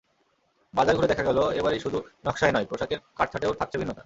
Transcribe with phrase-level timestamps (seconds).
[0.73, 3.99] বাজার ঘুরে দেখা গেল, এবার শুধু নকশাই নয়, পোশাকের কাটছাঁটেও থাকছে ভিন্নতা।